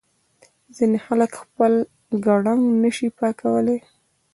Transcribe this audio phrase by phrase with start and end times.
[0.75, 1.73] ځینې خلک خپل
[2.25, 3.79] ګړنګ نه شي پاکولای.